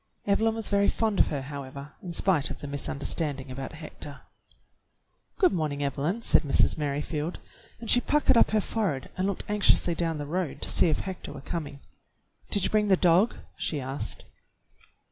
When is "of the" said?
2.49-2.65